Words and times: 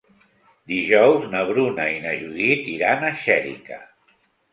Dijous 0.69 1.27
na 1.33 1.43
Bruna 1.49 1.85
i 1.97 1.99
na 2.05 2.13
Judit 2.21 2.65
iran 2.77 3.05
a 3.11 3.13
Xèrica. 3.25 3.79